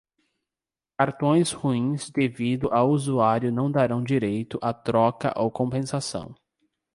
[0.97, 6.33] Cartões ruins devido ao usuário não darão direito a troca ou compensação.